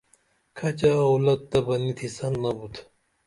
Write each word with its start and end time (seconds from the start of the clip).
کھچہ 0.57 0.91
اولت 1.07 1.41
تہ 1.51 1.59
بہ 1.65 1.75
نی 1.81 1.91
تھیسن 1.97 2.33
ابُت 2.49 2.73